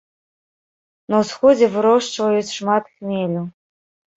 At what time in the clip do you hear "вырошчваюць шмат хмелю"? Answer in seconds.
1.75-3.49